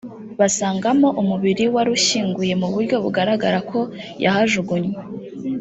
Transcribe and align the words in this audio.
basangamo 0.39 1.07
umubiri 1.21 1.63
warushyinguye 1.75 2.53
mu 2.61 2.67
buryo 2.73 2.95
bugaragara 3.03 3.59
ko 3.69 3.79
yahajugunywe 4.23 4.97